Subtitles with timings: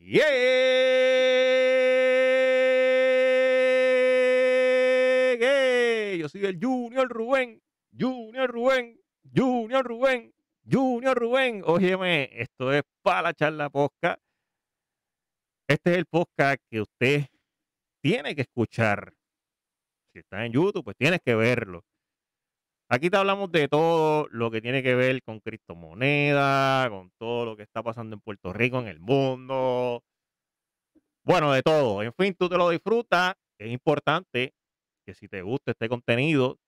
[0.00, 0.56] Yeah.
[6.16, 7.62] Yo soy el Junior Rubén,
[7.96, 8.98] Junior Rubén,
[9.34, 10.32] Junior Rubén,
[10.68, 11.62] Junior Rubén.
[11.64, 14.18] Óyeme, esto es para la charla posca.
[15.68, 17.26] Este es el podcast que usted
[18.02, 19.12] tiene que escuchar.
[20.12, 21.84] Si está en YouTube, pues tienes que verlo.
[22.88, 27.56] Aquí te hablamos de todo lo que tiene que ver con criptomonedas, con todo lo
[27.56, 30.04] que está pasando en Puerto Rico, en el mundo.
[31.24, 32.04] Bueno, de todo.
[32.04, 33.34] En fin, tú te lo disfrutas.
[33.58, 34.54] Es importante
[35.04, 36.60] que si te gusta este contenido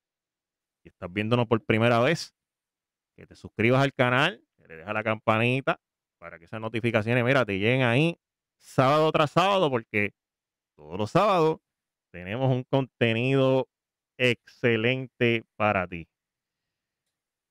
[0.83, 2.35] y estás viéndonos por primera vez,
[3.15, 5.79] que te suscribas al canal, que le dejas la campanita
[6.19, 8.19] para que esas notificaciones, mira, te lleguen ahí
[8.57, 10.13] sábado tras sábado, porque
[10.75, 11.59] todos los sábados
[12.11, 13.69] tenemos un contenido
[14.19, 16.07] excelente para ti.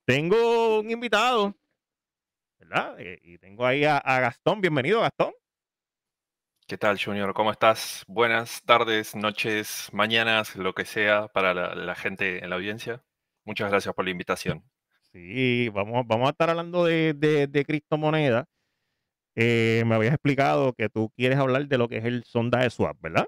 [0.05, 1.55] Tengo un invitado,
[2.59, 2.95] ¿verdad?
[2.99, 4.61] Eh, Y tengo ahí a, a Gastón.
[4.61, 5.33] Bienvenido, Gastón.
[6.67, 7.33] ¿Qué tal, Junior?
[7.33, 8.03] ¿Cómo estás?
[8.07, 13.03] Buenas tardes, noches, mañanas, lo que sea para la, la gente en la audiencia.
[13.43, 14.63] Muchas gracias por la invitación.
[15.11, 18.45] Sí, vamos, vamos a estar hablando de, de, de criptomonedas.
[19.35, 22.69] Eh, me habías explicado que tú quieres hablar de lo que es el sonda de
[22.69, 23.27] swap, ¿verdad?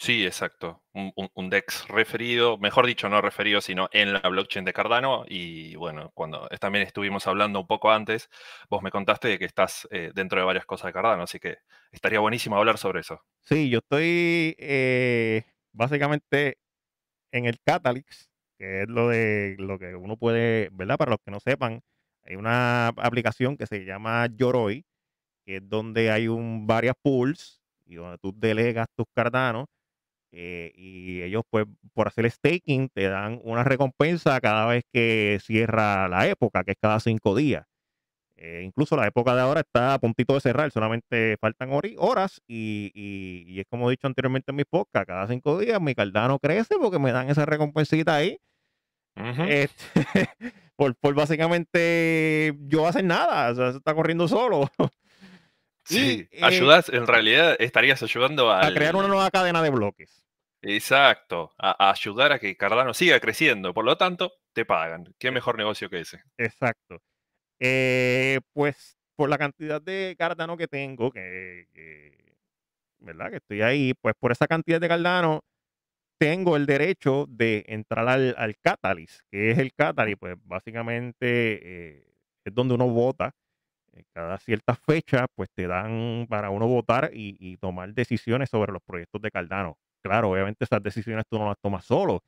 [0.00, 0.82] Sí, exacto.
[0.94, 5.24] Un, DEX referido, mejor dicho, no referido, sino en la blockchain de Cardano.
[5.28, 8.30] Y bueno, cuando también estuvimos hablando un poco antes,
[8.70, 11.58] vos me contaste de que estás eh, dentro de varias cosas de Cardano, así que
[11.92, 13.20] estaría buenísimo hablar sobre eso.
[13.42, 16.56] Sí, yo estoy eh, básicamente
[17.30, 20.96] en el Catalyst, que es lo de lo que uno puede, ¿verdad?
[20.96, 21.82] Para los que no sepan,
[22.24, 24.82] hay una aplicación que se llama Yoroi,
[25.44, 29.66] que es donde hay un, varias pools y donde tú delegas tus cardanos
[30.32, 36.08] eh, y ellos, pues, por hacer staking, te dan una recompensa cada vez que cierra
[36.08, 37.66] la época, que es cada cinco días.
[38.36, 42.90] Eh, incluso la época de ahora está a puntito de cerrar, solamente faltan horas y,
[42.94, 46.38] y- y es como he dicho anteriormente en mis podcasts, cada cinco días mi cardano
[46.38, 48.38] crece porque me dan esa recompensita ahí
[49.16, 49.42] Ujú.
[49.42, 49.74] este,
[50.76, 54.70] por, por básicamente yo hacer nada, o sea, eso está corriendo solo
[55.90, 59.70] Sí, y, eh, ayudás, en realidad estarías ayudando a crear una al, nueva cadena de
[59.70, 60.24] bloques.
[60.62, 63.72] Exacto, a, a ayudar a que Cardano siga creciendo.
[63.72, 65.06] Por lo tanto, te pagan.
[65.06, 65.12] Eh.
[65.18, 66.22] ¿Qué mejor negocio que ese?
[66.36, 67.02] Exacto.
[67.58, 72.34] Eh, pues por la cantidad de Cardano que tengo, que, que,
[72.98, 73.30] ¿verdad?
[73.30, 75.42] Que estoy ahí, pues por esa cantidad de Cardano
[76.18, 82.14] tengo el derecho de entrar al, al Catalyst, que es el Catalyst, pues básicamente eh,
[82.44, 83.34] es donde uno vota.
[83.92, 88.72] Eh, Cada cierta fecha, pues te dan para uno votar y, y tomar decisiones sobre
[88.72, 89.76] los proyectos de Cardano.
[90.02, 92.20] Claro, obviamente esas decisiones tú no las tomas solo,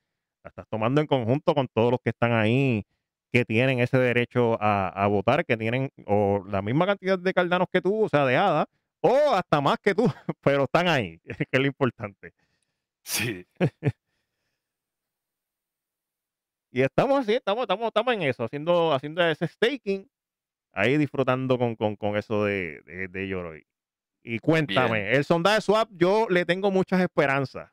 [0.44, 2.84] las estás tomando en conjunto con todos los que están ahí
[3.32, 7.68] que tienen ese derecho a, a votar, que tienen o la misma cantidad de cardanos
[7.72, 8.66] que tú, o sea, de hada,
[9.00, 10.04] o hasta más que tú,
[10.42, 12.32] pero están ahí, que es lo importante.
[13.04, 13.44] Sí,
[16.70, 20.08] Y estamos así, estamos, estamos, estamos en eso, haciendo, haciendo ese staking,
[20.72, 23.66] ahí disfrutando con, con, con eso de, de, de Yoroi.
[24.22, 27.70] Y cuéntame, bien, el sondaje swap, yo le tengo muchas esperanzas.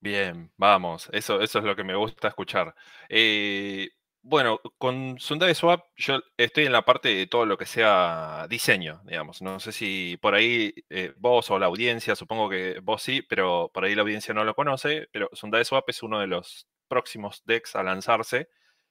[0.00, 1.08] bien, vamos.
[1.12, 2.74] Eso, eso es lo que me gusta escuchar.
[3.08, 3.90] Eh,
[4.22, 9.00] bueno, con Sundae Swap yo estoy en la parte de todo lo que sea diseño,
[9.04, 9.42] digamos.
[9.42, 13.70] No sé si por ahí eh, vos o la audiencia, supongo que vos sí, pero
[13.74, 17.42] por ahí la audiencia no lo conoce, pero Sundae Swap es uno de los próximos
[17.46, 18.48] DEX a lanzarse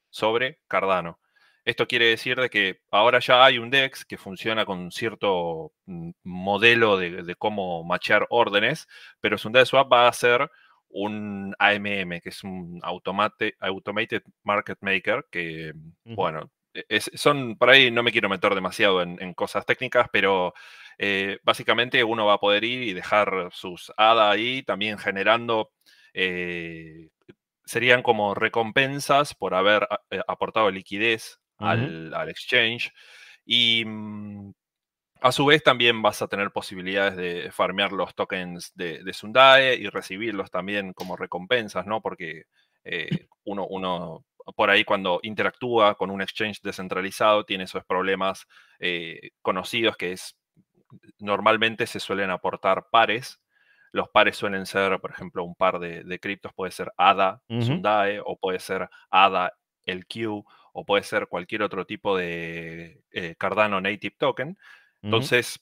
[0.09, 1.19] sobre Cardano.
[1.65, 6.11] Esto quiere decir de que ahora ya hay un DEX que funciona con cierto mm,
[6.23, 8.87] modelo de, de cómo machear órdenes,
[9.19, 10.49] pero Sundae Swap va a ser
[10.89, 15.73] un AMM, que es un automate- Automated Market Maker, que,
[16.15, 20.07] bueno, e- es- son, por ahí no me quiero meter demasiado en, en cosas técnicas,
[20.11, 20.53] pero
[20.97, 25.71] eh, básicamente uno va a poder ir y dejar sus ADA ahí, también generando,
[26.13, 27.09] eh,
[27.65, 32.91] serían como recompensas por haber eh, aportado liquidez Al, al exchange.
[33.45, 34.51] Y mm,
[35.21, 39.75] a su vez también vas a tener posibilidades de farmear los tokens de, de Sundae
[39.75, 42.01] y recibirlos también como recompensas, ¿no?
[42.01, 42.45] Porque
[42.83, 44.25] eh, uno, uno
[44.55, 48.47] por ahí cuando interactúa con un exchange descentralizado tiene esos problemas
[48.79, 50.35] eh, conocidos que es
[51.19, 53.39] normalmente se suelen aportar pares.
[53.91, 57.61] Los pares suelen ser, por ejemplo, un par de, de criptos, puede ser ADA Ujú.
[57.63, 59.51] Sundae o puede ser ADA
[59.85, 64.57] LQ o puede ser cualquier otro tipo de eh, Cardano Native Token.
[65.03, 65.59] Entonces,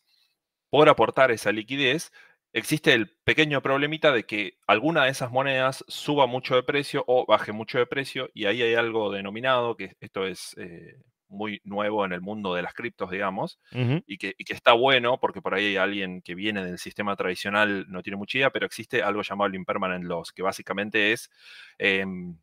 [0.69, 2.11] por aportar esa liquidez,
[2.53, 7.25] existe el pequeño problemita de que alguna de esas monedas suba mucho de precio o
[7.25, 12.05] baje mucho de precio y ahí hay algo denominado, que esto es eh, muy nuevo
[12.05, 14.03] en el mundo de las criptos, digamos, Ujú.
[14.05, 17.15] y que, y que está bueno porque por ahí hay alguien que viene del sistema
[17.15, 21.29] tradicional, no tiene mucha idea, pero existe algo llamado el impermanent loss, que básicamente es
[21.77, 22.37] em,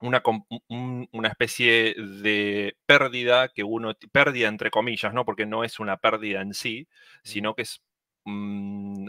[0.00, 5.24] una, com- un- una especie de pérdida que uno, pérdida entre comillas, ¿no?
[5.24, 6.88] Porque no es una pérdida en sí,
[7.22, 7.82] sino que es
[8.24, 9.08] mm,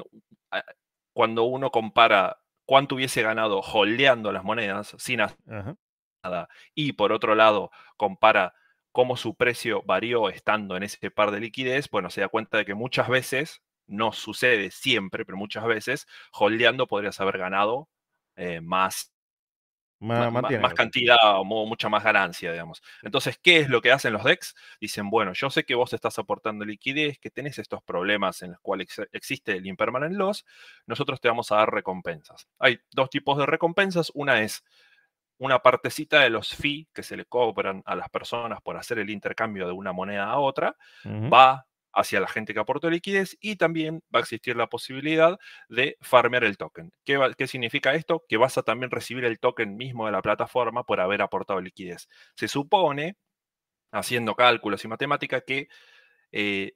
[1.13, 5.75] cuando uno compara cuánto hubiese ganado holdeando las monedas sin hacer Ajá.
[6.23, 8.53] nada y por otro lado compara
[8.91, 12.65] cómo su precio varió estando en ese par de liquidez, bueno, se da cuenta de
[12.65, 17.89] que muchas veces, no sucede siempre, pero muchas veces, holdeando podrías haber ganado
[18.35, 19.13] eh, más
[19.99, 22.81] Más, cantidad o mucha más ganancia, digamos.
[23.01, 24.55] Entonces, ¿qué es lo que hacen los DEX?
[24.79, 28.59] Dicen, bueno, yo sé que vos estás aportando liquidez, que tenés estos problemas en los
[28.61, 30.45] cuales ex- existe el impermanent loss,
[30.85, 32.47] nosotros te vamos a dar recompensas.
[32.59, 34.11] Hay dos tipos de recompensas.
[34.13, 34.63] Una es
[35.39, 39.11] una partecita de los fee que se le cobran a las personas por hacer el
[39.11, 40.75] intercambio de una moneda a otra,
[41.31, 41.66] va
[41.97, 46.43] hacia la gente que aportó liquidez y también va a existir la posibilidad de farmear
[46.43, 46.91] el token.
[47.03, 48.23] ¿Qué, qué significa esto?
[48.29, 52.07] Que vas a también recibir el token mismo de la plataforma por haber aportado liquidez.
[52.35, 53.17] Se supone,
[53.91, 55.69] haciendo cálculos y matemática, que
[56.31, 56.71] eh,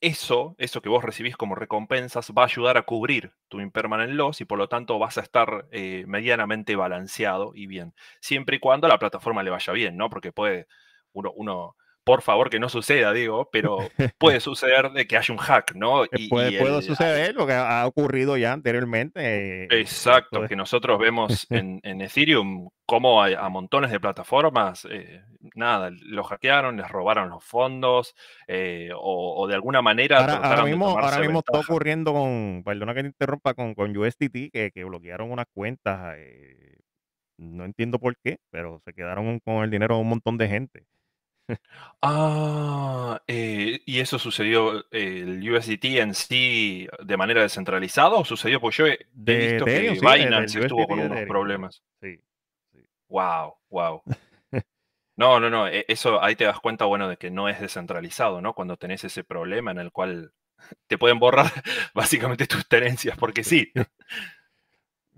[0.00, 4.40] eso, eso que vos recibís como recompensas, va a ayudar a cubrir tu impermanent loss
[4.40, 7.94] y por lo tanto vas a estar eh, medianamente balanceado y bien.
[8.20, 10.08] Siempre y cuando a la plataforma le vaya bien, ¿no?
[10.08, 10.66] Porque puede,
[11.12, 11.76] uno, uno
[12.10, 16.02] por favor que no suceda, digo, pero puede suceder de que haya un hack, ¿no?
[16.06, 19.20] Eh, Y, puede, y puede suceder lo que ha ocurrido ya anteriormente.
[19.62, 25.22] eh, Exacto, que nosotros vemos en, en Ethereum cómo a, a montones de plataformas, eh,
[25.54, 28.16] nada, los hackearon, les robaron los fondos
[28.48, 32.12] eh, o, o de alguna manera Ahora, ahora trataron de mismo, ahora mismo está ocurriendo
[32.12, 36.16] con, perdona que te interrumpa, con, con USDT, que, que bloquearon unas cuentas.
[36.18, 36.78] eh,
[37.38, 40.84] no entiendo por qué, pero se quedaron con el dinero de un montón de gente.
[42.02, 48.60] Ah, eh, ¿y eso sucedió eh, el USDT en sí de manera descentralizada o sucedió?
[48.60, 51.82] Porque yo he, De visto Ethereum, que sí, Binance estuvo con unos problemas.
[52.00, 52.18] Sí.
[53.08, 54.02] Wow, wow.
[55.16, 58.40] No, no, no, e- eso ahí te das cuenta, bueno, de que no es descentralizado,
[58.40, 58.54] ¿no?
[58.54, 60.32] Cuando tenés ese problema en el cual
[60.86, 61.44] te pueden borrar
[61.94, 63.70] básicamente tus tenencias, porque sí.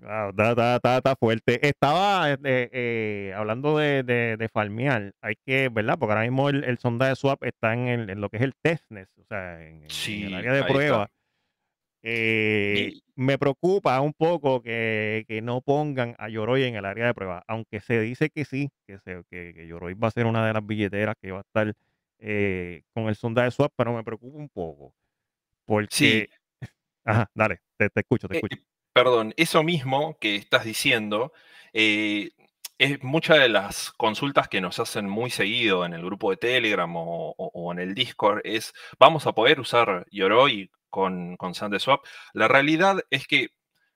[0.02, 1.66] Wow, está, está- está- está fuerte.
[1.66, 5.14] Estaba eh, eh, hablando de, de, de farmear.
[5.20, 5.96] Hay que, ¿verdad?
[5.99, 8.43] Porque ahora mismo el, el sonda de swap está en, el- en lo que es
[8.43, 9.84] el testnet, o sea, en,
[10.25, 11.10] el área de prueba.
[12.02, 17.06] Eh, Y- me preocupa un poco que, que no pongan a Yoroi en el área
[17.06, 20.26] de prueba, aunque se dice que sí, que, se, que, que Yoroi va a ser
[20.26, 21.72] una de las billeteras que va a estar
[22.94, 24.94] con el sonda de swap, pero me preocupa un poco.
[25.64, 26.26] Porque, Sí,
[27.05, 28.56] ajá, dale, te, te escucho, te escucho.
[28.93, 31.33] Perdón, eso mismo que estás diciendo
[31.73, 32.31] eh,
[32.79, 36.91] es muchas de las consultas que nos hacen muy seguido en el grupo de Telegram
[36.94, 42.05] o, en el Discord es, ¿vamos a poder usar Yoroi con, con SandeSwap?
[42.35, 43.50] La realidad es que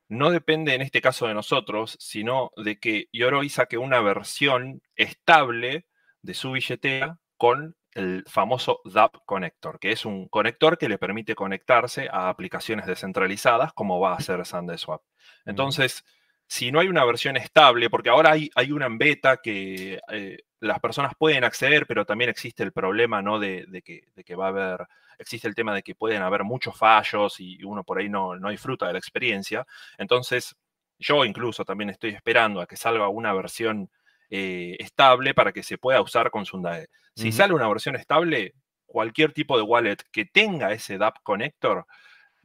[0.09, 5.87] no depende en este caso de nosotros, sino de que Yoroi saque una versión estable
[6.23, 11.35] de su billetera con el famoso DApp Connector, que es un conector que le permite
[11.35, 15.03] conectarse a aplicaciones descentralizadas como va a ser SandeSwap.
[15.47, 16.05] Entonces,
[16.47, 20.39] si no hay una versión estable, porque ahora hay, hay una en beta que eh,
[20.61, 23.39] las personas pueden acceder, pero también existe el problema ¿no?
[23.39, 24.87] de, de que, de que va a haber,
[25.19, 28.51] existe el tema de que pueden haber muchos fallos y uno por ahí no, no
[28.51, 29.67] disfruta de la experiencia.
[29.97, 30.55] Entonces,
[30.99, 33.91] yo incluso también estoy esperando a que salga una versión
[34.31, 36.87] eh, estable para que se pueda usar con Sundae.
[37.15, 38.53] Si sale una versión estable,
[38.85, 41.87] cualquier tipo de wallet que tenga ese DApp connector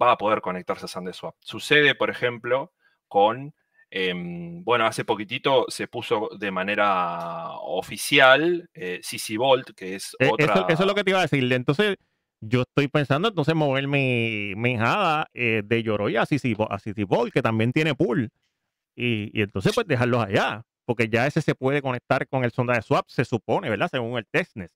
[0.02, 1.36] va a poder conectarse a SandeSwap.
[1.40, 2.72] Sucede, por ejemplo,
[3.08, 3.54] con,
[3.90, 10.30] em, bueno, hace poquitito se puso de manera oficial eh, CC Vault, que es Eh,
[10.32, 10.54] otra...
[10.54, 11.52] Eso, eso es lo que te iba a decir.
[11.52, 11.98] Entonces,
[12.42, 14.78] yo estoy pensando entonces mover mi, mi
[15.34, 18.30] eh, de Yoroi a CC a CC Ball, que también tiene pool.
[18.96, 20.64] Y, y entonces, pues dejarlos allá.
[20.92, 23.88] Porque ya ese se puede conectar con el sonda de swap, se supone, ¿verdad?
[23.90, 24.70] Según el testnet.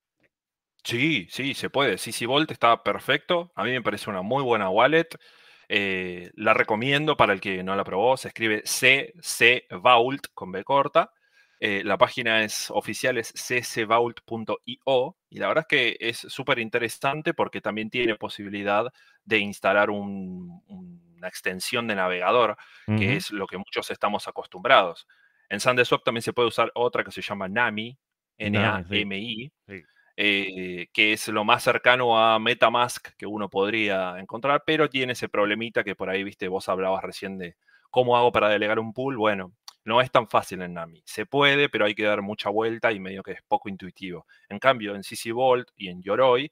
[0.81, 1.97] Sí, sí, se puede.
[1.97, 3.51] CC Vault está perfecto.
[3.53, 5.09] A mí me parece una muy buena wallet.
[5.67, 8.15] Eh, la recomiendo para el que no la probó.
[8.15, 11.11] Se escribe CC Vault con B corta.
[11.59, 15.17] Eh, la página es oficial, es ccvault.io.
[15.29, 18.85] Y la verdad es que es súper interesante porque también tiene posibilidad
[19.25, 22.55] de instalar un- una extensión de navegador,
[22.85, 25.07] que es lo que muchos estamos acostumbrados.
[25.49, 27.97] En SandeSwap también se puede usar otra que se llama NAMI,
[28.37, 29.83] Nami, sí.
[30.17, 35.27] Eh, que es lo más cercano a MetaMask que uno podría encontrar, pero tiene ese
[35.27, 37.57] problemita que por ahí, viste, vos hablabas recién de
[37.91, 39.17] cómo hago para delegar un pool.
[39.17, 41.03] Bueno, no es tan fácil en Nami.
[41.05, 44.25] Se puede, pero hay que dar mucha vuelta y medio que es poco intuitivo.
[44.49, 46.51] En cambio, en CC Vault y en Yoroi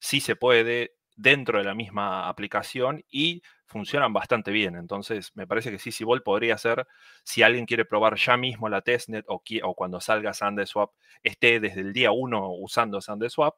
[0.00, 4.76] sí se puede dentro de la misma aplicación y funcionan bastante bien.
[4.76, 6.86] Entonces, me parece que CC Vault podría ser,
[7.22, 10.90] si alguien quiere probar ya mismo la testnet o, o cuando salga SandeSwap,
[11.22, 13.54] esté desde el día 1 usando SandeSwap,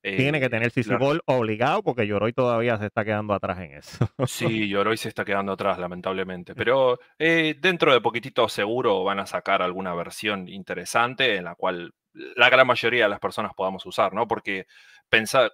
[0.00, 0.96] tiene que eh, tener CC
[1.26, 4.08] obligado porque Yoroi todavía se está quedando atrás en eso.
[4.26, 6.54] sí, Yoroi se está quedando atrás, lamentablemente.
[6.56, 11.92] Pero eh, dentro de poquitito seguro van a sacar alguna versión interesante en la cual
[12.12, 14.26] la gran mayoría de las personas podamos usar, ¿no?
[14.26, 14.66] Porque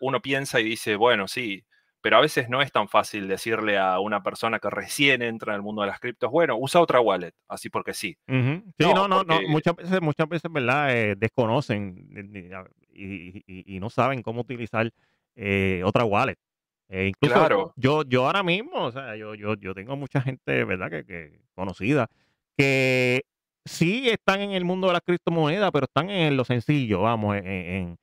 [0.01, 1.65] uno piensa y dice, bueno, sí,
[2.05, 5.57] pero a veces no es tan fácil decirle a una persona que recién entra en
[5.57, 8.15] el mundo de las criptos, bueno, usa otra wallet, así porque sí.
[8.29, 10.95] Sí, no, no, no, muchas veces, muchas veces, ¿verdad?
[10.95, 14.93] Eh, desconocen y, no saben cómo utilizar
[15.35, 16.37] eh, otra wallet.
[16.91, 17.73] Eh, incluso claro.
[17.75, 20.91] yo, yo ahora mismo, o sea, yo, yo, yo tengo mucha gente, ¿verdad?
[20.91, 22.09] Que, que conocida,
[22.55, 23.23] que
[23.65, 27.47] sí están en el mundo de las criptomonedas, pero están en lo sencillo, vamos, en
[27.47, 27.99] en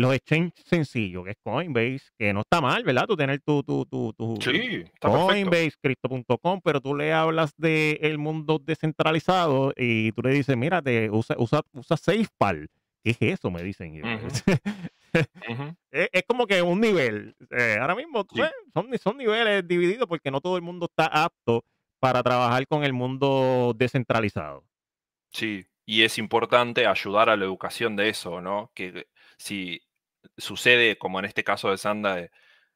[0.00, 3.06] los exchanges sencillos, que es Coinbase, que no está mal, ¿verdad?
[3.06, 8.58] Tú tener tu, tu, tu, tu sí, Coinbase, Crypto.com, pero tú le hablas del mundo
[8.58, 12.68] descentralizado y tú le dices, mírate, usa, usa, usa SafePal.
[13.04, 13.50] ¿Qué es eso?
[13.50, 14.00] Me dicen.
[15.90, 17.34] es, como que un nivel.
[17.50, 21.64] Eh, ahora mismo pues, son, son niveles divididos porque no todo el mundo está apto
[22.00, 24.64] para trabajar con el mundo descentralizado.
[25.30, 28.70] Sí, y es importante ayudar a la educación de eso, ¿no?
[28.74, 29.06] Que
[29.42, 29.82] si
[30.38, 32.30] sucede, como en este caso de Sanda, de,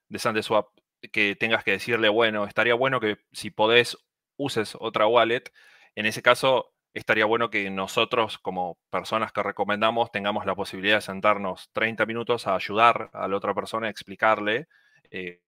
[0.08, 0.68] de SandeSwap,
[1.12, 3.98] que tengas que decirle, bueno, estaría bueno que si podés
[4.36, 5.44] uses otra wallet,
[5.94, 11.02] en ese caso estaría bueno que nosotros como personas que recomendamos tengamos la posibilidad de
[11.02, 14.68] sentarnos 30 minutos a ayudar a la otra persona a explicarle
[15.10, 15.42] eh,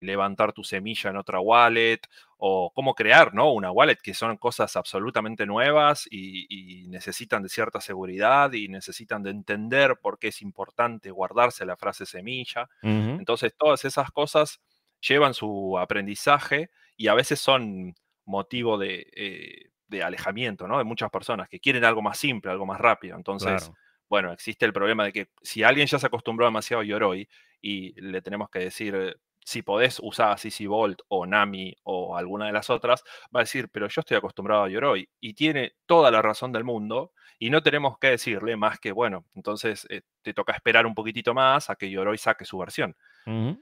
[0.00, 2.00] levantar tu semilla en otra wallet
[2.38, 3.52] o cómo crear ¿no?
[3.52, 9.30] una wallet, que son cosas absolutamente nuevas y, necesitan de cierta seguridad y necesitan de
[9.30, 12.68] entender por qué es importante guardarse la frase semilla.
[12.82, 14.60] Entonces, todas esas cosas
[15.00, 20.78] llevan su aprendizaje y a veces son motivo de, eh, alejamiento ¿no?
[20.78, 23.16] de muchas personas que quieren algo más simple, algo más rápido.
[23.16, 23.70] Entonces,
[24.08, 27.28] bueno, existe el problema de que si alguien ya se acostumbró demasiado a Yoroi
[27.60, 32.52] y le tenemos que decir, si podés usar CC Vault o Nami o alguna de
[32.52, 35.08] las otras, va a decir, pero yo estoy acostumbrado a Yoroi.
[35.20, 39.24] Y tiene toda la razón del mundo y no tenemos que decirle más que, bueno,
[39.36, 42.96] entonces eh, te toca esperar un poquitito más a que Yoroi saque su versión.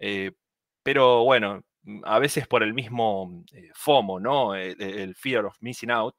[0.01, 0.33] Eh,
[0.83, 4.55] pero bueno, mm, a veces por el mismo eh, FOMO, ¿no?
[4.55, 6.15] el, fear of missing out,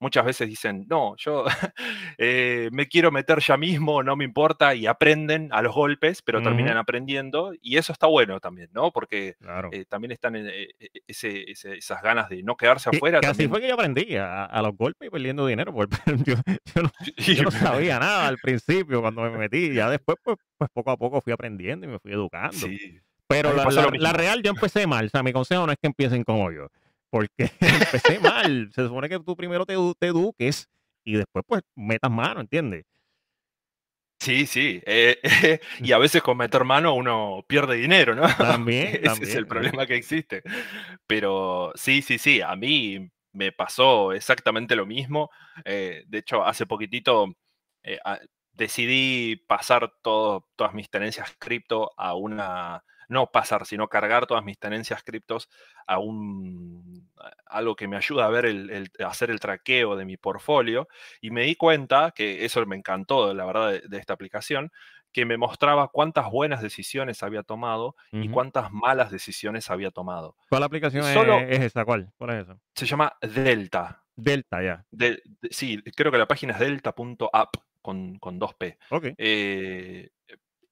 [0.00, 1.44] muchas veces dicen, no, yo
[2.18, 6.42] eh, me quiero meter ya mismo, no me importa, y aprenden a los golpes, pero
[6.42, 8.90] terminan aprendiendo, y eso está bueno también, ¿no?
[8.90, 9.36] Porque
[9.72, 10.68] eh, también están en, eh,
[11.06, 13.20] esas ganas de no quedarse afuera.
[13.26, 17.98] así fue que yo aprendí, a, los golpes y perdiendo dinero, porque yo, no, sabía
[17.98, 21.86] nada al principio cuando me metí, ya después, pues, pues poco a poco fui aprendiendo
[21.86, 22.66] y me fui educando.
[23.26, 26.24] Pero la, la, real yo empecé mal, o sea, mi consejo no es que empiecen
[26.24, 26.68] como yo
[27.10, 28.70] porque empecé mal.
[28.74, 30.68] Se supone que tú primero te, eduques
[31.04, 32.84] y después pues metas mano, ¿entiendes?
[34.20, 34.82] Sí, sí.
[34.84, 35.20] Eh,
[35.80, 38.26] y a veces con meter mano uno pierde dinero, ¿no?
[38.36, 39.00] También.
[39.04, 40.42] Ese es el problema que existe.
[41.06, 42.40] Pero sí, sí, sí.
[42.40, 45.30] A mí me pasó exactamente lo mismo.
[45.64, 47.32] Eh, de hecho, hace poquitito
[47.84, 47.98] eh,
[48.52, 54.58] decidí pasar todo, todas mis tenencias cripto a una no pasar, sino cargar todas mis
[54.58, 55.48] tenencias criptos
[55.86, 57.08] a un
[57.46, 60.88] algo que me ayuda a ver el, hacer el traqueo de mi portfolio
[61.20, 64.70] y me di cuenta que eso me encantó la verdad de, esta aplicación
[65.12, 70.36] que me mostraba cuántas buenas decisiones había tomado y cuántas malas decisiones había tomado.
[70.50, 71.84] ¿Cuál aplicación es, esa?
[71.86, 72.12] ¿Cuál?
[72.18, 72.60] ¿Cuál es eso?
[72.74, 74.04] Se llama Delta.
[74.14, 74.84] Delta, ya.
[75.50, 78.76] sí, creo que la página es delta.app con, con 2P.
[78.90, 79.06] Ok.
[79.16, 80.10] Eh,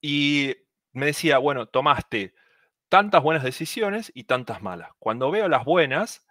[0.01, 0.53] y
[0.97, 2.33] me decía, bueno, tomaste
[2.89, 4.89] tantas buenas decisiones y tantas malas.
[4.99, 6.25] Cuando veo las buenas,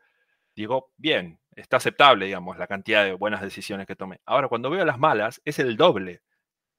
[0.54, 4.20] digo, bien, está aceptable, digamos, la cantidad de buenas decisiones que tomé.
[4.26, 6.22] Ahora, cuando veo las malas, es el doble.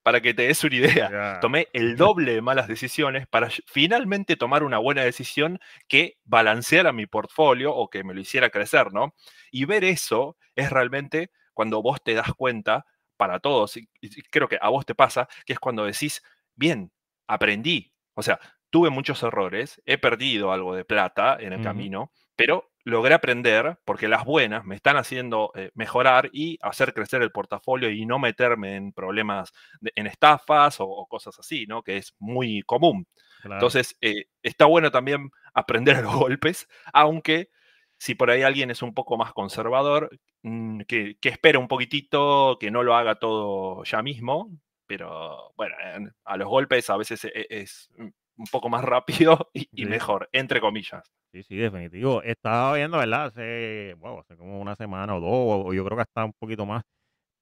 [0.02, 4.62] Para que te des una idea, tomé el doble de malas decisiones para finalmente tomar
[4.62, 9.14] una buena decisión que balanceara mi portfolio o que me lo hiciera crecer, ¿no?
[9.50, 13.88] Y ver eso es realmente cuando vos te das cuenta, para todos, y
[14.30, 16.22] creo que a vos te pasa, que es cuando decís,
[16.54, 16.92] bien,
[17.28, 17.92] aprendí.
[18.14, 23.14] O sea, tuve muchos errores, he perdido algo de plata en el camino, pero logré
[23.14, 28.06] aprender porque las buenas me están haciendo eh, mejorar y hacer crecer el portafolio y
[28.06, 29.52] no meterme en problemas,
[29.94, 31.82] en estafas o, cosas así, ¿no?
[31.82, 33.06] Que es muy común.
[33.44, 37.50] Entonces, eh, está bueno también aprender a los golpes, aunque
[37.98, 40.10] si por ahí alguien es un poco más conservador,
[40.42, 44.50] mm, que, que espere un poquitito, que no lo haga todo ya mismo,
[44.88, 45.76] pero bueno,
[46.24, 51.12] a los golpes a veces e, es, un poco más rápido y, mejor, entre comillas.
[51.32, 52.22] Sí, sí, definitivo.
[52.22, 53.26] Estaba viendo, ¿verdad?
[53.26, 56.82] Hace, hace como una semana o dos, o yo creo que hasta un poquito más,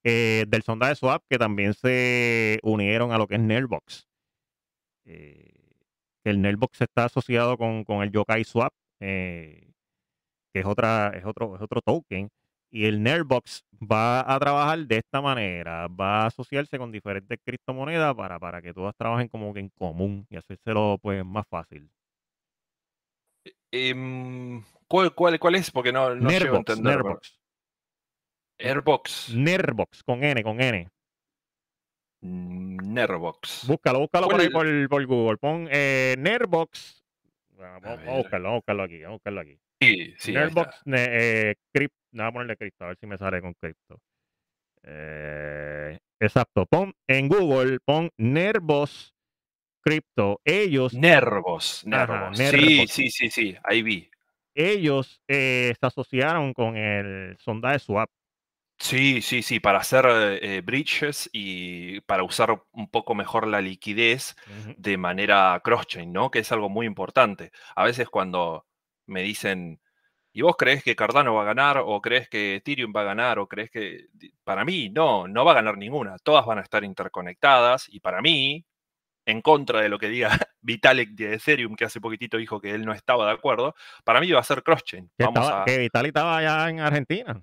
[0.05, 4.09] eh, del sonda de Swap, que también se unieron a lo que es Nerbox.
[5.05, 5.53] Eh,
[6.25, 9.73] el Nerbox está asociado con, con el Yokai Swap, eh,
[10.53, 12.29] que es, otra, es, otro, es otro token.
[12.71, 18.15] Y el Nerbox va a trabajar de esta manera, va a asociarse con diferentes criptomonedas
[18.15, 21.89] para, para que todas trabajen como que en común y hacérselo pues más fácil.
[23.71, 25.71] Em, ¿cuál, cuál, es?
[25.71, 26.97] Porque no, no a entender.
[26.97, 27.39] Nerbox.
[28.59, 29.35] Airbox.
[29.35, 30.89] Nerbox, con N, con N.
[32.23, 33.67] Nerbox.
[33.67, 35.37] Búscalo, búscalo por ahí por, Google.
[35.37, 37.05] Pon eh, Nerbox.
[37.59, 39.59] Vamos, a buscarlo, vamos a buscarlo aquí, vamos a buscarlo aquí.
[39.81, 40.33] Sí, sí.
[40.33, 41.95] Nerbox, eh, Crypt,
[42.25, 44.01] voy a ponerle cripto, a ver si me sale con cripto.
[44.83, 49.15] Eh, exacto, pon en Google, pon Nervos
[49.87, 50.41] Crypto.
[50.45, 50.95] Ellos.
[50.95, 52.37] Nervos, Nervos.
[52.37, 54.11] Sí, sí, sí, sí, ahí vi.
[54.55, 58.11] Ellos eh, se asociaron con el sondaje swap.
[58.79, 60.05] Sí, sí, sí, para hacer
[60.43, 64.37] eh, bridges y para usar un poco mejor la liquidez
[64.77, 66.31] de manera cross-chain, ¿no?
[66.31, 67.53] Que es algo muy importante.
[67.75, 68.67] A veces cuando
[69.07, 69.81] me dicen,
[70.37, 71.79] ¿y vos crees que Cardano va a ganar?
[71.83, 73.39] ¿O crees que Ethereum va a ganar?
[73.39, 74.09] ¿O crees que...
[74.45, 76.19] Para mí, no, no va a ganar ninguna.
[76.19, 78.63] Todas van a estar interconectadas y para mí,
[79.25, 80.29] en contra de lo que diga
[80.61, 83.75] Vitalik de Ethereum, que hace poquitito dijo que él no estaba de acuerdo,
[84.05, 85.11] para mí va a ser cross-chain.
[85.65, 87.43] Que Vitalik estaba allá en Argentina.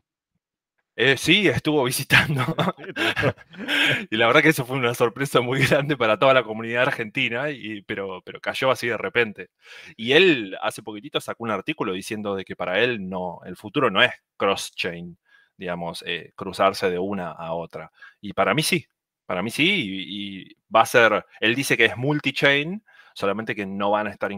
[0.95, 2.43] Eh, sí, estuvo visitando.
[4.11, 7.49] y la verdad que eso fue una sorpresa muy grande para toda la comunidad argentina,
[7.49, 9.49] y, pero, pero cayó así de repente.
[9.97, 13.89] Y él hace poquitito sacó un artículo diciendo de que para él no, el futuro
[13.89, 15.17] no es cross-chain,
[15.57, 17.91] digamos, eh, cruzarse de una a otra.
[18.21, 18.85] Y para mí sí,
[19.25, 22.83] para mí sí, y, va a ser, él dice que es multi-chain,
[23.15, 24.31] solamente que no van a estar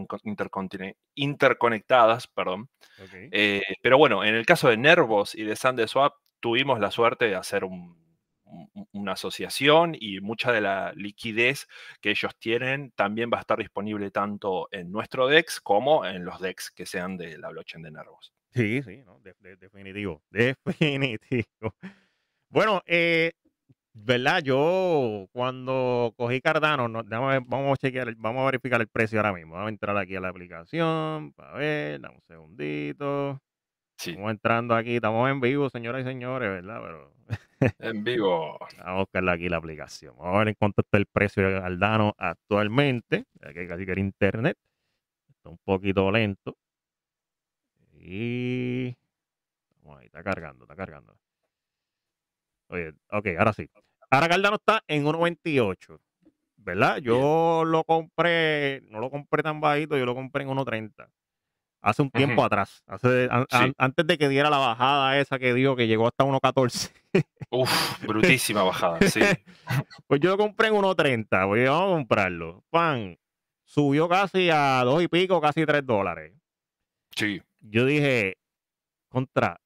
[1.14, 2.68] interconectadas, perdón.
[3.30, 6.14] Eh, pero bueno, en el caso de Nervos y de SandeSwap,
[6.46, 11.66] tuvimos la suerte de hacer una asociación y mucha de la liquidez
[12.00, 16.40] que ellos tienen también va a estar disponible tanto en nuestro DEX como en los
[16.40, 18.32] DEX que sean de la blockchain de Nervos.
[18.50, 19.02] Sí, sí,
[19.58, 21.74] definitivo, definitivo.
[22.48, 23.32] Bueno, eh,
[23.92, 24.40] ¿verdad?
[24.44, 29.54] Yo cuando cogí Cardano, vamos, a chequear, vamos a verificar el precio ahora mismo.
[29.54, 33.42] Vamos a entrar aquí a la aplicación para ver, dame un segundito.
[33.98, 36.80] Estamos entrando aquí, estamos en vivo, señoras y señores, ¿verdad?
[36.82, 37.12] Pero
[37.78, 38.58] en vivo.
[38.78, 40.14] Vamos a buscarle aquí la aplicación.
[40.16, 43.24] Vamos a ver en cuánto está el precio de Cardano actualmente.
[43.42, 44.56] Aquí casi que el internet.
[45.28, 46.56] Está un poquito lento.
[47.94, 48.94] Y.
[49.82, 51.16] Vamos ahí, está cargando, está cargando.
[52.68, 53.68] Oye, ok, ahora sí.
[54.10, 55.98] Ahora Cardano está en 1.28.
[56.58, 56.98] ¿Verdad?
[56.98, 61.08] Yo lo compré, no lo compré tan bajito, yo lo compré en 1.30
[61.80, 63.28] hace un tiempo atrás, hace,
[63.78, 66.92] antes de que diera la bajada esa que dio, que llegó hasta 1.14.
[67.50, 69.20] Uf, brutísima bajada, sí.
[70.06, 72.64] pues yo lo compré en 1.30, voy a comprarlo.
[72.70, 73.18] Pan,
[73.64, 76.32] subió casi a dos y pico, casi 3 dólares.
[77.14, 77.42] Sí.
[77.60, 78.36] Yo dije,
[79.08, 79.60] contra,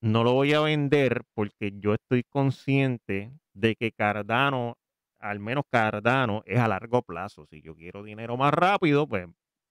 [0.00, 4.76] no lo voy a vender porque yo estoy consciente de que Cardano,
[5.18, 7.46] al menos Cardano, es a largo plazo.
[7.46, 9.26] Si yo quiero dinero más rápido, pues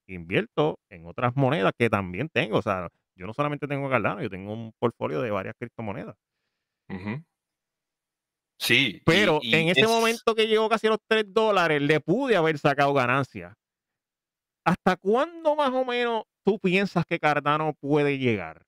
[0.07, 2.57] invierto en otras monedas que también tengo.
[2.57, 6.15] O sea, yo no solamente tengo Cardano, yo tengo un portfolio de varias criptomonedas.
[8.57, 9.01] Sí.
[9.05, 12.93] Pero en ese momento que llegó casi a los 3 dólares, le pude haber sacado
[12.93, 13.53] ganancias.
[14.65, 18.65] ¿Hasta cuándo más o menos tú piensas que Cardano puede llegar?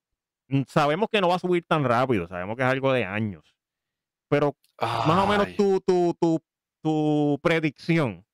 [0.48, 3.56] Mm, sabemos que no va a subir tan rápido, sabemos que es algo de años.
[4.30, 6.40] Pero más o menos tu, tu, tu,
[6.84, 8.27] tu predicción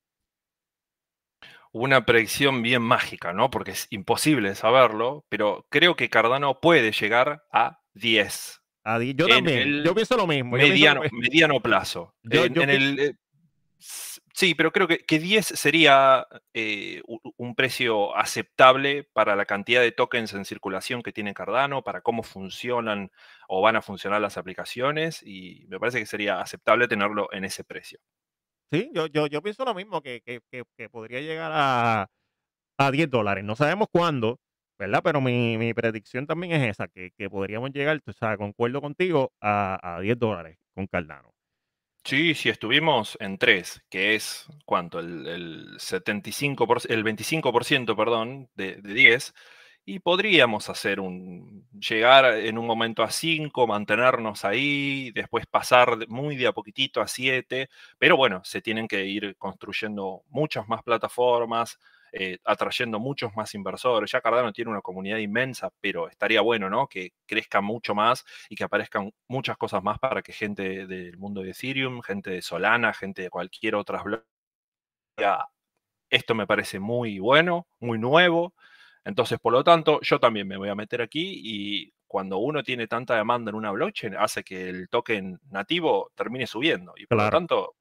[1.74, 3.50] una predicción bien mágica, ¿no?
[3.50, 8.62] Porque es imposible saberlo, pero creo que Cardano puede llegar a 10.
[9.16, 10.56] yo también, yo pienso lo mismo.
[10.56, 12.16] Mediano, mediano plazo.
[12.30, 13.16] en, el, eh,
[13.80, 17.02] sí, pero creo que, que 10 sería eh,
[17.38, 22.22] un precio aceptable para la cantidad de tokens en circulación que tiene Cardano, para cómo
[22.22, 23.12] funcionan
[23.48, 27.64] o van a funcionar las aplicaciones, y me parece que sería aceptable tenerlo en ese
[27.64, 28.00] precio.
[28.74, 32.08] Sí, yo, yo, yo pienso lo mismo, que, que, que, podría llegar a,
[32.80, 33.44] a 10 dólares.
[33.44, 34.40] No sabemos cuándo,
[34.80, 35.02] ¿verdad?
[35.04, 39.32] Pero mi, mi predicción también es esa, que, que podríamos llegar, o sea, concuerdo contigo,
[39.40, 41.30] a, a 10 dólares con Cardano.
[42.04, 45.00] Sí, sí, estuvimos en 3, que es, ¿cuánto?
[45.00, 49.34] El, el 75%, el 25%, perdón, de, de 10.
[49.86, 56.38] Y podríamos hacer un, llegar en un momento a 5, mantenernos ahí, después pasar muy
[56.38, 61.80] de a poquitito a 7, pero bueno, se tienen que ir construyendo muchas más plataformas,
[62.14, 64.12] eh, atrayendo muchos más inversores.
[64.12, 66.88] Ya Cardano tiene una comunidad inmensa, pero estaría bueno, ¿no?
[66.88, 71.42] Que crezca mucho más y que aparezcan muchas cosas más para que gente del mundo
[71.42, 74.02] de Ethereum, gente de Solana, gente de cualquier otra
[76.10, 78.54] esto me parece muy bueno, muy nuevo,
[79.06, 82.88] entonces, por lo tanto, yo también me voy a meter aquí y cuando uno tiene
[82.88, 86.94] tanta demanda en una blockchain, hace que el token nativo termine subiendo.
[86.96, 87.76] Y por lo tanto,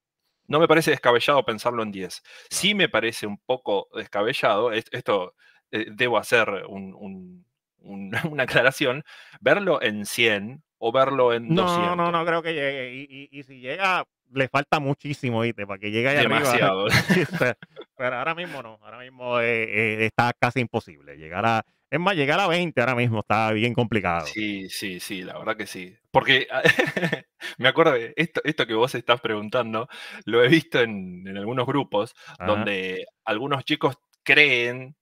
[0.47, 2.21] no me parece descabellado pensarlo en 10.
[2.49, 5.35] Sí me parece un poco descabellado, esto
[5.71, 9.03] eh, debo hacer una aclaración,
[9.39, 11.95] verlo en 100 o verlo en 200.
[11.95, 13.29] No, no, no creo que llegue.
[13.31, 15.65] Y, si llega, le falta muchísimo, ¿viste?
[15.65, 16.87] Para que llegue allá Demasiado.
[17.97, 21.17] Pero ahora mismo no, ahora mismo eh, eh, está casi imposible.
[21.17, 24.25] Llegar a, es más, llegar a 20 ahora mismo está bien complicado.
[24.25, 25.95] Sí, sí, sí, la verdad que sí.
[26.11, 26.47] Porque
[27.57, 29.87] me acuerdo de esto, esto que vos estás preguntando,
[30.25, 34.95] lo he visto en, algunos grupos donde algunos chicos creen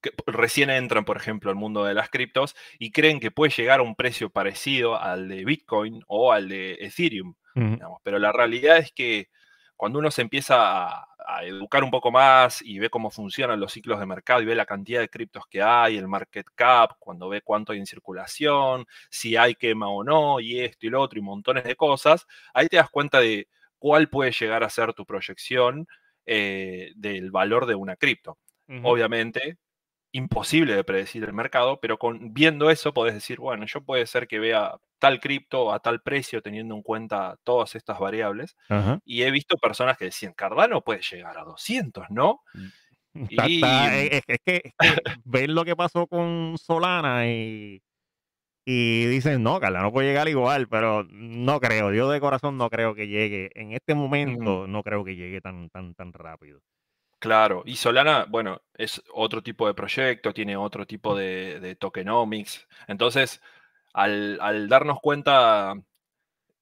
[0.00, 3.80] que recién entran, por ejemplo, al mundo de las criptos y creen que puede llegar
[3.80, 7.34] a un precio parecido al de Bitcoin o al de Ethereum.
[8.02, 9.28] pero la realidad es que
[9.76, 11.06] cuando uno se empieza a,
[11.42, 14.64] educar un poco más y ve cómo funcionan los ciclos de mercado y ve la
[14.64, 19.36] cantidad de criptos que hay, el market cap, cuando ve cuánto hay en circulación, si
[19.36, 22.76] hay quema o no, y esto y lo otro, y montones de cosas, ahí te
[22.76, 25.88] das cuenta de cuál puede llegar a ser tu proyección
[26.26, 28.38] eh, del valor de una cripto.
[28.82, 29.58] Obviamente,
[30.16, 34.26] imposible de predecir el mercado, pero con, viendo eso podés decir, bueno, yo puede ser
[34.26, 38.56] que vea tal cripto a tal precio teniendo en cuenta todas estas variables.
[39.04, 42.40] Y he visto personas que decían, Cardano puede llegar a 200, ¿no?
[43.12, 43.60] Mm, y...
[43.64, 44.72] es, que,
[45.24, 47.82] ven lo que pasó con Solana y,
[48.64, 52.94] y dicen, no, Cardano puede llegar igual, pero no creo, yo de corazón no creo
[52.94, 53.50] que llegue.
[53.54, 56.60] En este momento no creo que llegue tan, tan, tan rápido.
[57.26, 62.68] Claro, y Solana, bueno, es otro tipo de proyecto, tiene otro tipo de, tokenomics.
[62.86, 63.42] Entonces,
[63.92, 65.74] al, darnos cuenta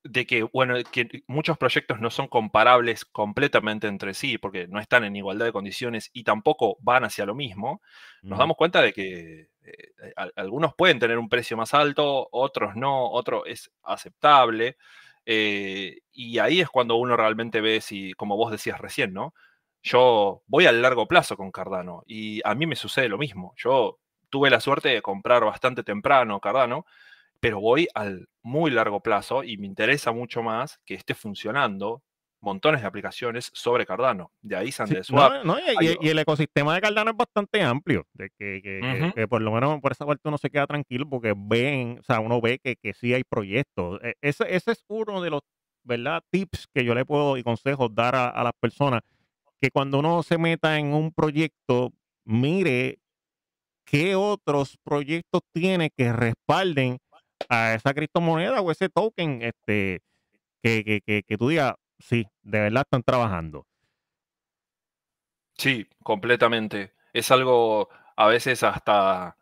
[0.05, 5.05] de que, bueno, que muchos proyectos no son comparables completamente entre sí, porque no están
[5.05, 7.83] en igualdad de condiciones y tampoco van hacia lo mismo,
[8.23, 13.11] nos damos cuenta de que eh, algunos pueden tener un precio más alto, otros no,
[13.11, 14.79] otro es aceptable.
[15.27, 19.35] Eh, y ahí es cuando uno realmente ve si, como vos decías recién, ¿no?
[19.85, 23.53] Yo voy al largo plazo con Cardano y a mí me sucede lo mismo.
[23.57, 23.99] Yo
[24.31, 26.87] tuve la suerte de comprar bastante temprano Cardano,
[27.39, 32.03] pero voy al muy largo plazo y me interesa mucho más que esté funcionando
[32.41, 34.33] montones de aplicaciones sobre Cardano.
[34.41, 35.45] De ahí SandeSwap.
[35.45, 39.93] No, y, el ecosistema de Cardano es bastante amplio, de que, por lo menos por
[39.93, 43.13] esa parte uno se queda tranquilo porque ven, o sea, uno ve que, que sí
[43.13, 44.01] hay proyectos.
[44.03, 45.43] E, ese, ese es uno de los,
[45.83, 46.23] ¿verdad?
[46.31, 49.03] Tips que yo le puedo y consejos dar a las personas
[49.65, 51.95] que cuando uno se meta en un proyecto,
[52.27, 52.99] mire
[53.87, 56.99] qué otros proyectos tiene que respalden
[57.49, 60.03] a esa criptomoneda o ese token, este,
[60.63, 63.67] que, que, que, tú digas, sí, de verdad están trabajando.
[65.57, 66.93] Sí, completamente.
[67.15, 69.39] Es algo a veces hasta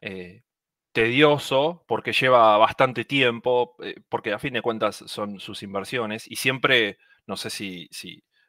[0.00, 0.44] eh,
[0.92, 6.36] tedioso porque lleva bastante tiempo, eh, porque a fin de cuentas son sus inversiones y
[6.36, 7.88] siempre, no sé si,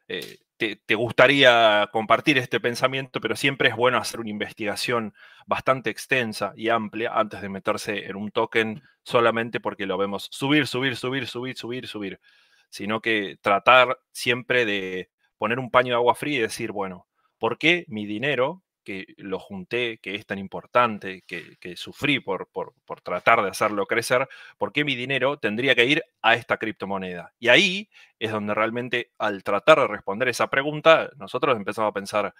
[0.06, 5.14] eh, te, gustaría compartir este pensamiento, pero siempre es bueno hacer una investigación
[5.46, 10.66] bastante extensa y amplia antes de meterse en un token solamente porque lo vemos subir,
[10.66, 12.20] subir, subir, subir, subir, subir,
[12.70, 17.06] sino que tratar siempre de poner un paño de agua fría y decir, bueno,
[17.38, 22.72] ¿por qué mi dinero que lo junté, que es tan importante, que, sufrí por, por,
[23.02, 27.34] tratar de hacerlo crecer, ¿por qué mi dinero tendría que ir a esta criptomoneda?
[27.38, 32.34] Y ahí es donde realmente al tratar de responder esa pregunta, nosotros empezamos a pensar,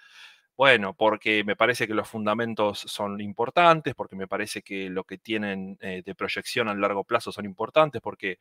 [0.57, 5.19] bueno, porque me parece que los fundamentos son importantes, porque me parece que lo que
[5.19, 8.39] tienen eh, de proyección a largo plazo son importantes, porque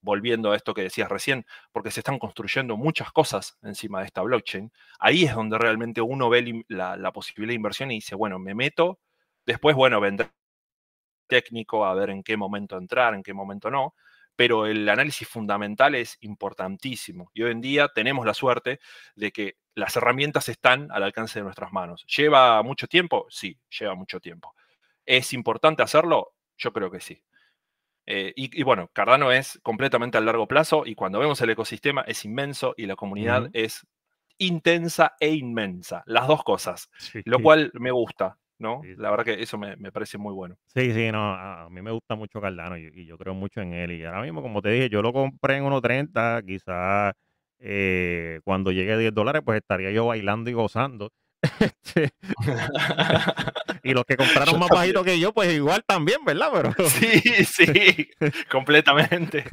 [0.00, 4.22] volviendo a esto que decías recién, porque se están construyendo muchas cosas encima de esta
[4.22, 8.54] blockchain, ahí es donde realmente uno ve la, posibilidad de inversión y dice, bueno, me
[8.54, 9.00] meto,
[9.46, 10.30] después, bueno, vendré
[11.26, 13.94] técnico a ver en qué momento entrar, en qué momento no,
[14.36, 17.30] pero el análisis fundamental es importantísimo.
[17.34, 18.80] Y hoy en día tenemos la suerte
[19.16, 22.04] de que las herramientas están al alcance de nuestras manos.
[22.06, 23.26] ¿Lleva mucho tiempo?
[23.30, 24.54] Sí, lleva mucho tiempo.
[25.04, 26.34] ¿Es importante hacerlo?
[26.56, 27.22] Yo creo que sí.
[28.10, 32.24] Eh, y, bueno, Cardano es completamente a largo plazo y cuando vemos el ecosistema es
[32.24, 33.86] inmenso y la comunidad es
[34.38, 36.88] intensa e inmensa, las dos cosas,
[37.26, 38.38] lo cual me gusta.
[38.58, 38.80] ¿no?
[38.82, 40.56] Sí, La verdad que eso me, me parece muy bueno.
[40.74, 43.60] Sí, sí, no, a a mí me gusta mucho Cardano y, y yo creo mucho
[43.60, 43.92] en él.
[43.92, 47.12] Y ahora mismo, como te dije, yo lo compré en 1.30, quizás
[47.58, 51.12] eh, cuando llegue a 10 dólares, pues estaría yo bailando y gozando.
[51.60, 52.10] Este,
[53.82, 54.94] y los que compraron Yo más también.
[54.94, 56.50] bajito que yo, pues igual también, ¿verdad?
[56.52, 58.08] Pero Sí, sí,
[58.50, 59.44] completamente.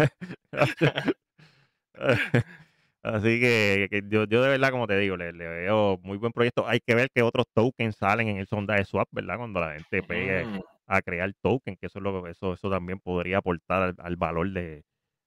[3.03, 6.31] Así que, que yo, yo de verdad, como te digo, le, le veo muy buen
[6.31, 6.67] proyecto.
[6.67, 9.37] Hay que ver que otros tokens salen en el sonda de swap, ¿verdad?
[9.37, 12.69] Cuando la gente pegue Mm, a crear token, que eso es lo que- eso, eso
[12.69, 14.83] también podría aportar al, al valor de,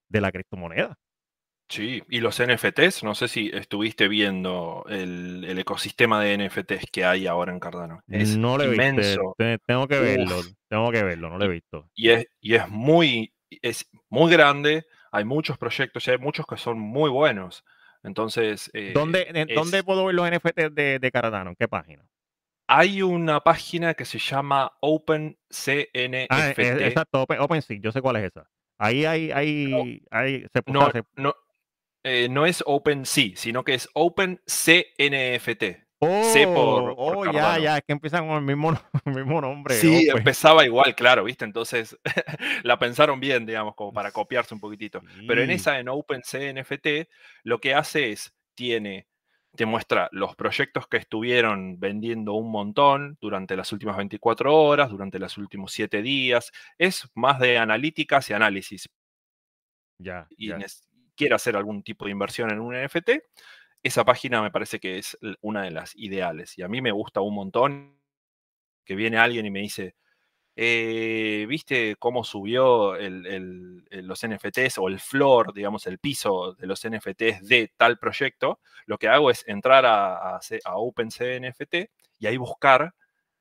[0.08, 0.96] de la criptomoneda.
[1.68, 7.04] Sí, y los NFTs, no sé si estuviste viendo el, el ecosistema de NFTs que
[7.04, 8.02] hay ahora en Cardano.
[8.08, 9.34] Es No lo inmenso.
[9.36, 10.46] te- tengo que verlo, Uf.
[10.68, 11.90] tengo que verlo, no lo he visto.
[11.94, 16.56] y es, y es muy, es muy grande, hay muchos proyectos y hay muchos que
[16.56, 17.64] son muy buenos.
[18.02, 21.50] Entonces, eh, ¿Dónde, ¿Dónde puedo ver los NFT de, de Cardano?
[21.50, 22.04] ¿En qué página?
[22.70, 26.58] hay una página que se llama Ah, OpenCNFT.
[26.62, 28.48] es- exacto, Open, OpenSea, yo sé cuál es esa.
[28.78, 31.34] Ahí hay, hay, hay, se, o no, no,
[32.08, 35.64] eh, no es OpenSea, sino que es OpenCNFT.
[36.00, 38.70] oh, C por- por oh, ya, ya, es que empiezan con el mismo,
[39.04, 39.74] el mismo nombre.
[39.74, 40.18] Sí, Open.
[40.18, 41.44] empezaba igual, claro, ¿viste?
[41.44, 41.96] Entonces
[42.62, 45.02] la pensaron bien, digamos, como para copiarse un poquitito.
[45.26, 47.08] Pero en esa, en OpenCNFT,
[47.44, 49.06] lo que hace es, tiene,
[49.56, 55.18] te muestra los proyectos que estuvieron vendiendo un montón durante las últimas 24 horas, durante
[55.18, 56.52] los últimos 7 días.
[56.78, 58.88] Es más de analíticas y análisis.
[60.00, 60.58] Ya, Y ya.
[61.18, 63.10] Quiere hacer algún tipo de inversión en un NFT,
[63.82, 66.58] esa página me parece que es una de las ideales.
[66.58, 68.00] Y a mí me gusta un montón
[68.84, 69.96] que viene alguien y me dice,
[70.56, 77.48] eh, ¿viste cómo subió los NFTs o el floor, digamos, el piso de los NFTs
[77.48, 78.60] de tal proyecto?
[78.86, 82.94] Lo que hago es entrar a, a, a OpenCNFT y ahí buscar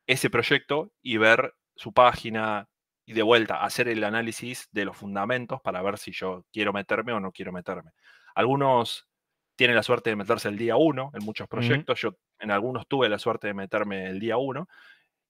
[0.08, 2.70] ese proyecto y ver su página
[3.08, 7.14] y de vuelta hacer el análisis de los fundamentos para ver si yo quiero meterme
[7.14, 7.92] o no quiero meterme.
[8.36, 9.10] Algunos
[9.58, 13.10] tienen la suerte de meterse el día 1 en muchos proyectos, yo en algunos tuve
[13.10, 14.68] la suerte de meterme el día 1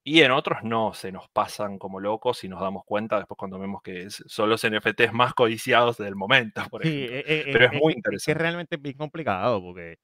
[0.04, 3.60] y en otros no, se nos pasan como locos y nos damos cuenta después cuando
[3.60, 7.10] vemos que es- son los NFTs más codiciados del momento, por Sí, ejemplo.
[7.10, 8.24] eh, eh, Pero eh, es muy interesante.
[8.24, 9.98] que realmente es bien complicado porque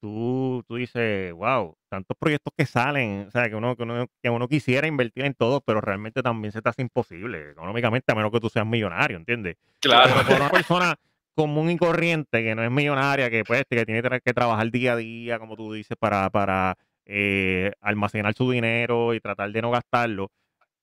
[0.00, 4.30] tú, tú dices, wow, tantos proyectos que salen, o sea, que uno, que, uno, que
[4.30, 8.30] uno quisiera invertir en todo, pero realmente también se te hace imposible económicamente, a menos
[8.32, 9.56] que tú seas millonario, ¿entiendes?
[9.80, 10.12] Claro.
[10.14, 10.96] Pero para una persona
[11.34, 14.96] común y corriente que no es millonaria, que pues que tiene que trabajar día a
[14.96, 20.30] día, como tú dices, para, para eh, almacenar su dinero y tratar de no gastarlo,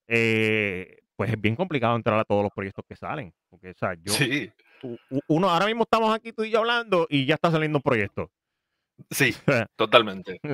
[0.08, 3.32] eh, pues es bien complicado entrar a todos los proyectos que salen.
[3.50, 4.50] Porque, o sea, yo, Sí,
[5.28, 8.30] uno, ahora mismo estamos aquí tú y yo hablando y ya está saliendo un proyecto.
[9.10, 9.34] Sí,
[9.76, 10.40] totalmente.
[10.42, 10.48] Y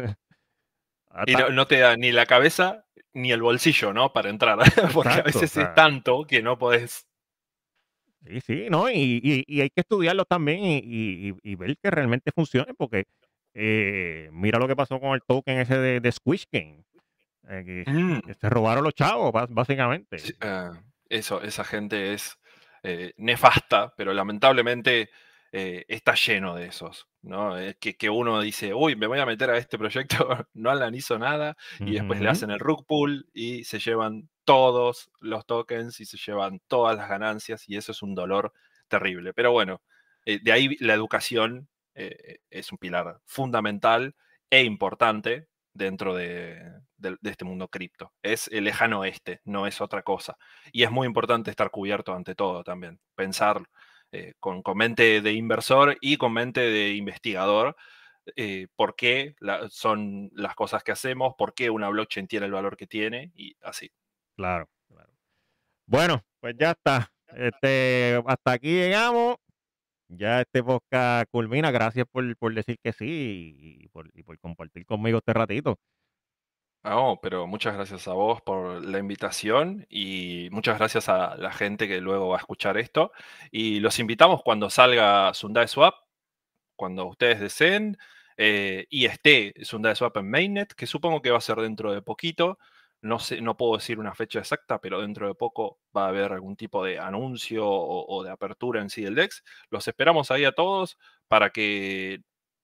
[1.35, 4.13] Hasta- no, no te da ni la cabeza ni el bolsillo, ¿no?
[4.13, 4.59] Para entrar.
[4.95, 5.65] Porque a o veces sea.
[5.65, 7.07] es tanto que no podés.
[8.25, 8.89] Sí, sí, ¿no?
[8.89, 12.73] Y, y- y hay que estudiarlos también y, y- y- y ver que realmente funcione,
[12.75, 13.05] porque
[13.55, 16.85] eh, mira lo que pasó con el token ese de, de Squish Game.
[17.49, 20.19] eh, que, Mm, que se robaron los chavos, básicamente.
[20.21, 20.71] sí, ah,
[21.09, 22.39] eso, esa gente es
[22.85, 25.11] eh, nefasta, pero lamentablemente
[25.53, 27.59] eh, está lleno de esos, ¿no?
[27.59, 30.17] Eh, que, que uno dice, uy, me voy a meter a este proyecto,
[30.55, 35.11] no han hizo nada, y después le hacen el rug pull y se llevan todos
[35.21, 38.53] los tokens y se llevan todas las ganancias, y eso es un dolor
[38.88, 39.33] terrible.
[39.35, 39.83] Pero bueno,
[40.25, 44.15] eh, de ahí la educación eh, es un pilar fundamental
[44.51, 46.61] e importante dentro de,
[46.97, 48.12] de- de este mundo cripto.
[48.23, 50.37] Es el lejano oeste, no es otra cosa.
[50.73, 53.62] Y es muy importante estar cubierto ante todo también, pensar
[54.12, 57.77] eh, con, con mente de inversor y con mente de investigador.
[58.37, 59.35] eh, por qué
[59.70, 63.57] son las cosas que hacemos, por qué una blockchain tiene el valor que tiene y
[63.62, 63.90] así.
[64.37, 65.12] Claro, claro.
[65.87, 67.12] Bueno, pues ya está.
[67.29, 69.37] Este, hasta aquí llegamos.
[70.09, 71.70] Ya este podcast culmina.
[71.70, 75.79] Gracias por, por decir que sí y por compartir conmigo este ratito.
[76.85, 81.87] No, pero muchas gracias a vos por la invitación y muchas gracias a la gente
[81.87, 83.12] que luego va a escuchar esto.
[83.53, 85.95] Y los invitamos cuando salga Sundae Swap,
[86.77, 87.99] cuando ustedes deseen,
[88.37, 92.03] eh, y esté Sundae Swap en Mainnet, que supongo que va a ser dentro de
[92.03, 92.59] poquito.
[93.03, 96.33] No sé, no puedo decir una fecha exacta, pero dentro de poco va a haber
[96.33, 99.45] algún tipo de anuncio o, o de apertura en sí del DEX.
[99.71, 102.23] Los esperamos ahí a todos para que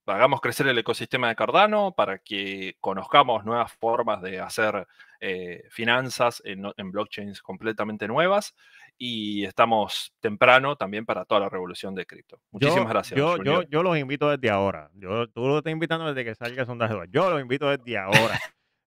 [0.09, 4.87] hagamos crecer el ecosistema de Cardano, para que conozcamos nuevas formas de hacer
[5.21, 8.55] eh, finanzas en, en blockchains completamente nuevas.
[8.97, 12.41] Y estamos temprano también para toda la revolución de cripto.
[12.51, 13.19] Muchísimas yo, gracias.
[13.19, 14.91] Yo, yo, yo los invito desde ahora.
[14.95, 16.95] Yo, tú lo estás invitando desde que salga el sondaje.
[17.11, 18.41] Yo los invito desde ahora.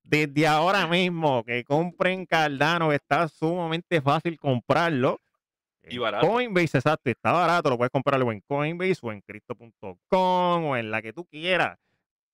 [0.04, 5.22] desde ahora mismo que compren Cardano, está sumamente fácil comprarlo.
[5.90, 6.28] Y barato.
[6.28, 11.02] Coinbase, exacto, está barato, lo puedes comprar en Coinbase o en Crypto.com o en la
[11.02, 11.78] que tú quieras.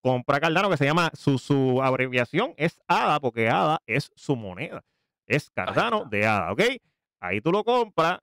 [0.01, 4.83] Compra Cardano, que se llama, su, su abreviación es ADA, porque ADA es su moneda.
[5.25, 6.61] Es Cardano de ADA, ¿ok?
[7.19, 8.19] Ahí tú lo compras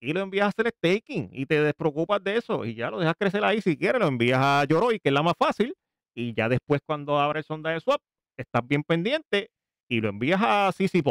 [0.00, 3.14] y lo envías a hacer staking y te despreocupas de eso y ya lo dejas
[3.18, 5.74] crecer ahí si quieres, lo envías a Yoroi, que es la más fácil,
[6.14, 8.00] y ya después cuando abre el sonda de swap,
[8.36, 9.50] estás bien pendiente
[9.88, 11.02] y lo envías a CC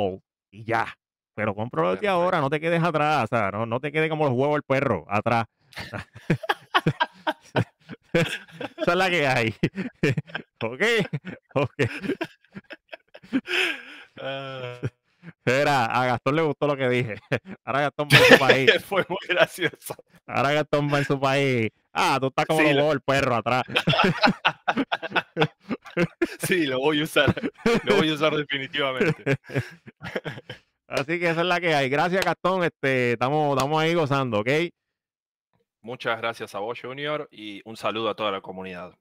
[0.52, 0.94] y ya.
[1.36, 4.26] Pero cómpralo desde ahora, no te quedes atrás, o sea, no, no te quedes como
[4.26, 5.46] los huevos del perro, atrás.
[8.14, 9.56] Esa es la que hay.
[10.62, 10.82] ok,
[11.56, 11.74] ok.
[15.26, 17.16] Espera, a Gastón le gustó lo que dije.
[17.66, 18.72] Ahora Gastón va en su país.
[18.86, 19.96] fue muy gracioso.
[20.28, 21.72] Ahora Gastón va en su país.
[21.94, 23.64] Ah, tú estás como Sí, los lo- huevos del perro atrás.
[26.40, 27.34] Sí, lo voy a usar.
[27.84, 29.38] Lo voy a usar definitivamente.
[30.94, 31.90] Así que esa es la que hay.
[31.90, 32.64] Gracias, Gastón.
[32.64, 34.50] Este, estamos, estamos ahí gozando, ¿ok?
[35.82, 38.94] Muchas gracias a vos, Junior, y un saludo a toda la comunidad.